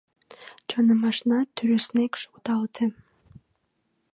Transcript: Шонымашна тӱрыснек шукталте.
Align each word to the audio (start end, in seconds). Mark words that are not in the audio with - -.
Шонымашна 0.69 1.39
тӱрыснек 1.55 2.13
шукталте. 2.21 2.85